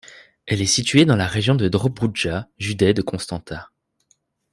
Elle 0.47 0.63
est 0.63 0.65
située 0.65 1.05
dans 1.05 1.15
la 1.15 1.27
région 1.27 1.53
de 1.53 1.67
Dobroudja, 1.67 2.49
județ 2.57 2.95
de 2.95 3.03
Constanța. 3.03 3.69